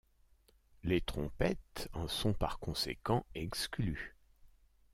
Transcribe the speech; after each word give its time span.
Les 0.83 0.99
trompettes 0.99 1.87
en 1.93 2.07
sont 2.07 2.33
par 2.33 2.57
conséquent 2.57 3.23
exclues. 3.35 4.15